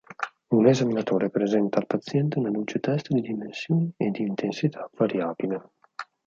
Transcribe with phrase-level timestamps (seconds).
[0.59, 5.69] Un esaminatore presenta al paziente una luce test di dimensioni e di intensità variabile.